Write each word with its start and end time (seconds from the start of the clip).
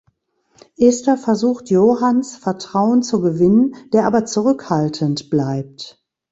Ester 0.77 1.15
versucht 1.15 1.69
Johans 1.69 2.35
Vertrauen 2.35 3.03
zu 3.03 3.21
gewinnen, 3.21 3.75
der 3.93 4.07
aber 4.07 4.25
zurückhaltend 4.25 5.29
bleibt. 5.29 6.03